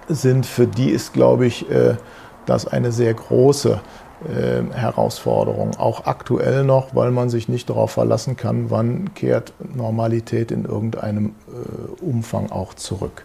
[0.08, 1.96] sind, für die ist, glaube ich, äh,
[2.46, 3.80] das eine sehr große
[4.26, 5.76] äh, Herausforderung.
[5.78, 11.34] Auch aktuell noch, weil man sich nicht darauf verlassen kann, wann kehrt Normalität in irgendeinem
[11.48, 13.24] äh, Umfang auch zurück.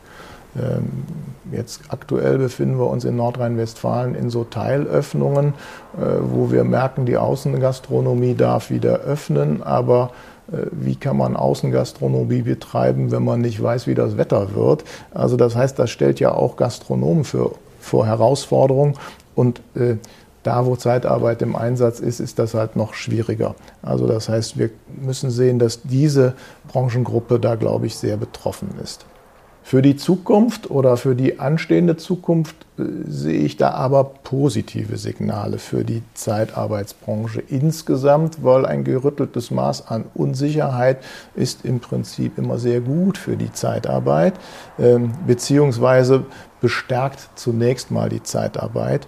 [0.56, 1.04] Ähm,
[1.52, 5.56] jetzt aktuell befinden wir uns in Nordrhein-Westfalen in so Teilöffnungen,
[5.98, 10.12] äh, wo wir merken, die Außengastronomie darf wieder öffnen, aber
[10.52, 14.84] äh, wie kann man Außengastronomie betreiben, wenn man nicht weiß, wie das Wetter wird?
[15.12, 18.94] Also das heißt, das stellt ja auch Gastronomen für, vor Herausforderungen
[19.34, 19.96] und äh,
[20.44, 23.56] da, wo Zeitarbeit im Einsatz ist, ist das halt noch schwieriger.
[23.82, 24.70] Also das heißt, wir
[25.02, 26.34] müssen sehen, dass diese
[26.68, 29.06] Branchengruppe da, glaube ich, sehr betroffen ist.
[29.66, 35.58] Für die Zukunft oder für die anstehende Zukunft äh, sehe ich da aber positive Signale
[35.58, 40.98] für die Zeitarbeitsbranche insgesamt, weil ein gerütteltes Maß an Unsicherheit
[41.34, 44.34] ist im Prinzip immer sehr gut für die Zeitarbeit,
[44.78, 46.26] ähm, beziehungsweise
[46.60, 49.08] bestärkt zunächst mal die Zeitarbeit,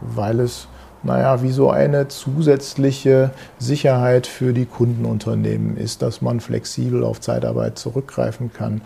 [0.00, 0.68] weil es
[1.06, 7.78] naja, wie so eine zusätzliche Sicherheit für die Kundenunternehmen ist, dass man flexibel auf Zeitarbeit
[7.78, 8.82] zurückgreifen kann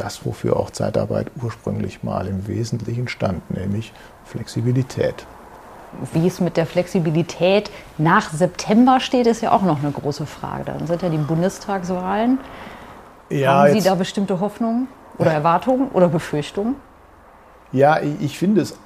[0.00, 3.92] das, wofür auch Zeitarbeit ursprünglich mal im Wesentlichen stand, nämlich
[4.24, 5.26] Flexibilität.
[6.12, 10.64] Wie es mit der Flexibilität nach September steht, ist ja auch noch eine große Frage.
[10.66, 12.38] Dann sind ja die Bundestagswahlen.
[13.28, 16.76] Ja, Haben Sie da bestimmte Hoffnungen oder Erwartungen oder Befürchtungen?
[17.72, 18.76] Ja, ich finde es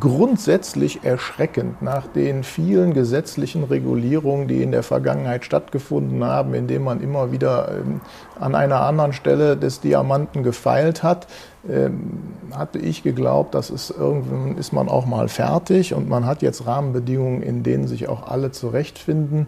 [0.00, 7.00] grundsätzlich erschreckend nach den vielen gesetzlichen Regulierungen, die in der Vergangenheit stattgefunden haben, indem man
[7.00, 8.00] immer wieder ähm,
[8.38, 11.26] an einer anderen Stelle des Diamanten gefeilt hat,
[11.68, 16.42] ähm, hatte ich geglaubt, dass es irgendwann ist man auch mal fertig und man hat
[16.42, 19.46] jetzt Rahmenbedingungen, in denen sich auch alle zurechtfinden.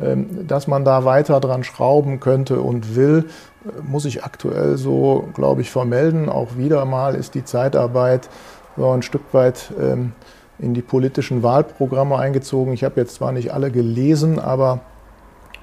[0.00, 3.26] Ähm, dass man da weiter dran schrauben könnte und will,
[3.66, 6.30] äh, muss ich aktuell so, glaube ich, vermelden.
[6.30, 8.30] Auch wieder mal ist die Zeitarbeit
[8.76, 10.12] so ein Stück weit ähm,
[10.58, 12.72] in die politischen Wahlprogramme eingezogen.
[12.72, 14.80] Ich habe jetzt zwar nicht alle gelesen, aber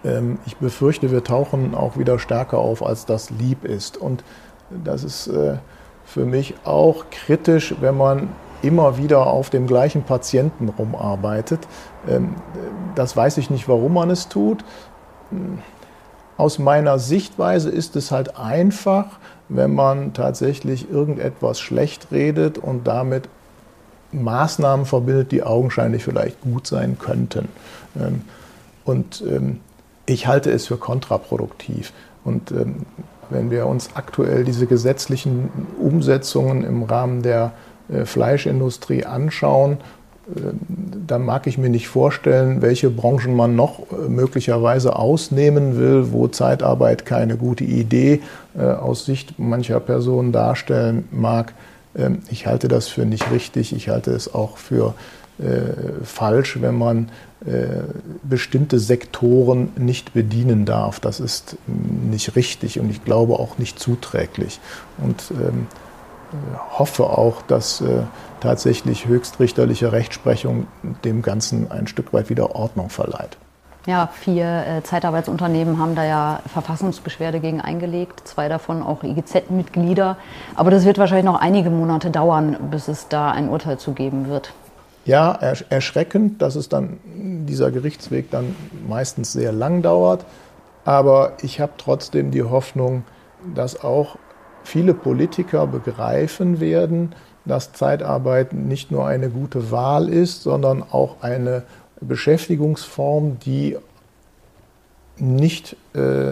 [0.03, 3.97] ähm, ich befürchte, wir tauchen auch wieder stärker auf, als das lieb ist.
[3.97, 4.23] Und
[4.69, 5.57] das ist äh,
[6.05, 8.29] für mich auch kritisch, wenn man
[8.61, 11.59] immer wieder auf dem gleichen Patienten rumarbeitet.
[12.07, 12.35] Ähm,
[12.95, 14.63] das weiß ich nicht, warum man es tut.
[16.39, 23.27] Aus meiner Sichtweise ist es halt einfach, wenn man tatsächlich irgendetwas schlecht redet und damit
[24.13, 27.49] Maßnahmen verbindet, die augenscheinlich vielleicht gut sein könnten.
[27.99, 28.21] Ähm,
[28.85, 29.59] und ähm,
[30.05, 31.91] ich halte es für kontraproduktiv.
[32.23, 32.85] Und ähm,
[33.29, 37.51] wenn wir uns aktuell diese gesetzlichen Umsetzungen im Rahmen der
[37.89, 39.79] äh, Fleischindustrie anschauen,
[40.35, 40.53] äh,
[41.07, 46.27] dann mag ich mir nicht vorstellen, welche Branchen man noch äh, möglicherweise ausnehmen will, wo
[46.27, 48.21] Zeitarbeit keine gute Idee
[48.55, 51.53] aus Sicht mancher Personen darstellen mag.
[51.95, 53.73] Ähm, ich halte das für nicht richtig.
[53.73, 54.93] Ich halte es auch für
[56.03, 57.07] falsch, wenn man
[58.23, 60.99] bestimmte Sektoren nicht bedienen darf.
[60.99, 61.55] Das ist
[62.11, 64.59] nicht richtig und ich glaube auch nicht zuträglich.
[64.97, 65.67] Und ähm,
[66.77, 68.03] hoffe auch, dass äh,
[68.39, 70.67] tatsächlich höchstrichterliche Rechtsprechung
[71.03, 73.37] dem Ganzen ein Stück weit wieder Ordnung verleiht.
[73.85, 80.17] Ja, vier äh, Zeitarbeitsunternehmen haben da ja Verfassungsbeschwerde gegen eingelegt, zwei davon auch IGZ-Mitglieder.
[80.55, 84.27] Aber das wird wahrscheinlich noch einige Monate dauern, bis es da ein Urteil zu geben
[84.27, 84.53] wird.
[85.05, 86.99] Ja, erschreckend, dass es dann
[87.47, 88.55] dieser Gerichtsweg dann
[88.87, 90.25] meistens sehr lang dauert.
[90.85, 93.03] Aber ich habe trotzdem die Hoffnung,
[93.55, 94.17] dass auch
[94.63, 101.63] viele Politiker begreifen werden, dass Zeitarbeit nicht nur eine gute Wahl ist, sondern auch eine
[102.01, 103.77] Beschäftigungsform, die
[105.17, 106.31] nicht äh,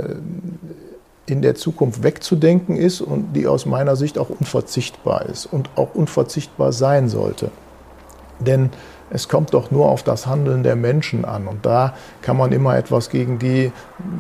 [1.26, 5.94] in der Zukunft wegzudenken ist und die aus meiner Sicht auch unverzichtbar ist und auch
[5.94, 7.52] unverzichtbar sein sollte.
[8.40, 8.70] Denn
[9.10, 11.48] es kommt doch nur auf das Handeln der Menschen an.
[11.48, 13.72] Und da kann man immer etwas gegen die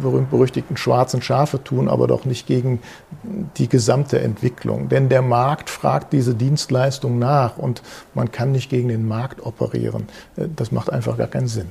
[0.01, 2.79] berühmt-berüchtigten schwarzen Schafe tun, aber doch nicht gegen
[3.57, 4.89] die gesamte Entwicklung.
[4.89, 7.81] Denn der Markt fragt diese Dienstleistung nach und
[8.13, 10.07] man kann nicht gegen den Markt operieren.
[10.35, 11.69] Das macht einfach gar keinen Sinn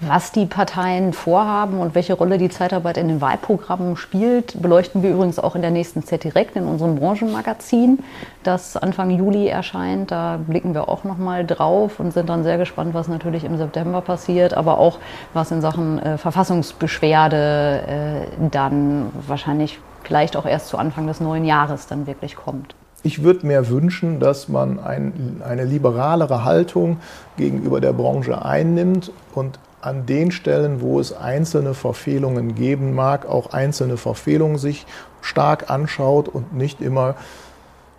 [0.00, 5.10] was die Parteien vorhaben und welche Rolle die Zeitarbeit in den Wahlprogrammen spielt, beleuchten wir
[5.10, 7.98] übrigens auch in der nächsten Z direkt in unserem Branchenmagazin,
[8.42, 10.10] das Anfang Juli erscheint.
[10.10, 13.56] Da blicken wir auch noch mal drauf und sind dann sehr gespannt, was natürlich im
[13.56, 14.98] September passiert, aber auch
[15.32, 21.44] was in Sachen äh, Verfassungsbeschwerde äh, dann wahrscheinlich vielleicht auch erst zu Anfang des neuen
[21.44, 22.74] Jahres dann wirklich kommt.
[23.06, 27.00] Ich würde mir wünschen, dass man ein, eine liberalere Haltung
[27.36, 33.52] gegenüber der Branche einnimmt und an den Stellen, wo es einzelne Verfehlungen geben mag, auch
[33.52, 34.86] einzelne Verfehlungen sich
[35.20, 37.16] stark anschaut und nicht immer,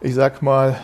[0.01, 0.75] ich sag mal,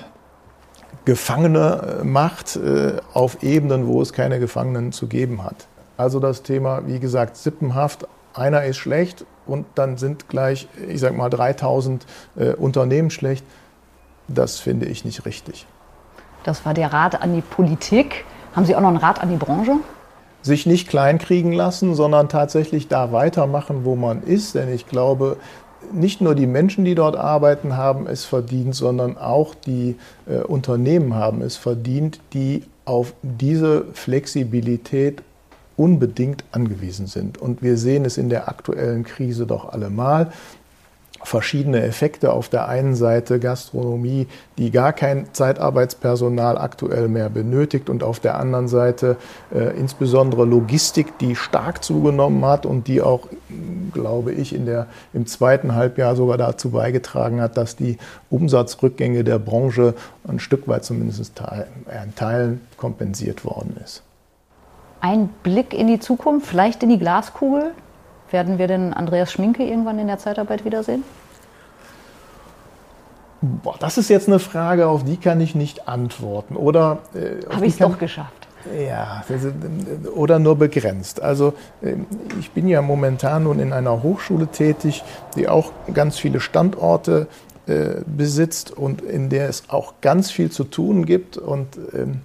[1.06, 5.68] Gefangene äh, macht äh, auf Ebenen, wo es keine Gefangenen zu geben hat.
[5.98, 11.18] Also das Thema, wie gesagt, Sippenhaft, einer ist schlecht und dann sind gleich, ich sag
[11.18, 13.46] mal, 3000 äh, Unternehmen schlecht.
[14.28, 15.66] Das finde ich nicht richtig.
[16.44, 18.24] Das war der Rat an die Politik.
[18.56, 19.78] Haben Sie auch noch einen Rat an die Branche?
[20.42, 24.56] Sich nicht kleinkriegen lassen, sondern tatsächlich da weitermachen, wo man ist.
[24.56, 25.38] Denn ich glaube,
[25.92, 29.96] nicht nur die Menschen, die dort arbeiten, haben es verdient, sondern auch die
[30.28, 35.22] äh, Unternehmen haben es verdient, die auf diese Flexibilität
[35.78, 37.38] unbedingt angewiesen sind.
[37.38, 40.32] Und wir sehen es in der aktuellen Krise doch allemal
[41.24, 42.34] verschiedene Effekte.
[42.34, 48.40] Auf der einen Seite Gastronomie, die gar kein Zeitarbeitspersonal aktuell mehr benötigt und auf der
[48.40, 49.18] anderen Seite
[49.54, 53.28] äh, insbesondere Logistik, die stark zugenommen hat und die auch,
[53.94, 57.98] glaube ich, in der, im zweiten Halbjahr sogar dazu beigetragen hat, dass die
[58.30, 59.94] Umsatzrückgänge der Branche
[60.28, 61.42] ein Stück weit zumindest
[62.06, 64.04] in Teilen kompensiert worden ist.
[65.02, 67.72] Ein Blick in die Zukunft, vielleicht in die Glaskugel.
[68.32, 71.04] Werden wir denn Andreas Schminke irgendwann in der Zeitarbeit wiedersehen?
[73.42, 76.56] Boah, das ist jetzt eine Frage, auf die kann ich nicht antworten.
[76.56, 78.48] Oder äh, habe ich es doch geschafft?
[78.78, 79.24] Ja,
[80.16, 81.22] oder nur begrenzt.
[81.22, 82.06] Also ähm,
[82.40, 85.04] ich bin ja momentan nun in einer Hochschule tätig,
[85.36, 87.28] die auch ganz viele Standorte
[87.66, 91.38] äh, besitzt und in der es auch ganz viel zu tun gibt.
[91.38, 92.22] Und ähm,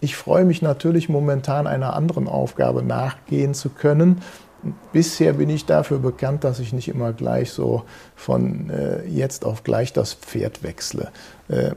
[0.00, 4.22] ich freue mich natürlich momentan einer anderen Aufgabe nachgehen zu können,
[4.92, 7.82] Bisher bin ich dafür bekannt, dass ich nicht immer gleich so
[8.14, 11.10] von äh, jetzt auf gleich das Pferd wechsle.
[11.48, 11.72] Äh,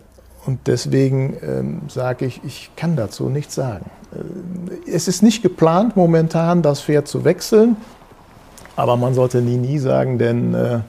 [0.45, 3.89] und deswegen ähm, sage ich, ich kann dazu nichts sagen.
[4.13, 7.77] Äh, es ist nicht geplant, momentan das Pferd zu wechseln,
[8.75, 10.79] aber man sollte nie, nie sagen, denn äh,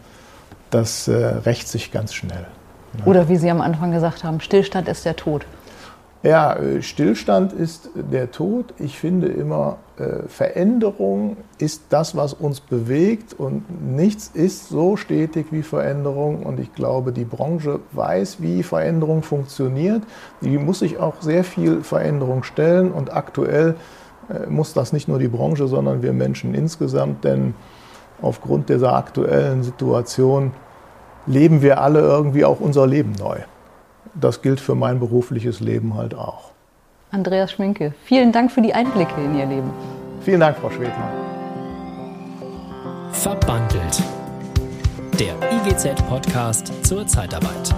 [0.71, 2.47] das äh, rächt sich ganz schnell.
[3.05, 5.47] Oder wie Sie am Anfang gesagt haben, Stillstand ist der Tod.
[6.27, 8.75] Ja, äh, Stillstand ist der Tod.
[8.81, 15.47] Ich finde immer, äh, Veränderung ist das, was uns bewegt und nichts ist so stetig
[15.53, 16.43] wie Veränderung.
[16.43, 20.03] Und ich glaube, die Branche weiß, wie Veränderung funktioniert.
[20.41, 23.77] Die muss sich auch sehr viel Veränderung stellen und aktuell
[24.29, 27.55] äh, muss das nicht nur die Branche, sondern wir Menschen insgesamt, denn
[28.21, 30.51] aufgrund dieser aktuellen Situation
[31.27, 33.39] leben wir alle irgendwie auch unser Leben neu
[34.21, 36.51] das gilt für mein berufliches Leben halt auch.
[37.11, 39.71] Andreas Schminke, vielen Dank für die Einblicke in Ihr Leben.
[40.23, 41.13] Vielen Dank, Frau Schwedmann.
[43.13, 44.03] Verbandelt.
[45.19, 47.75] Der IGZ-Podcast zur Zeitarbeit.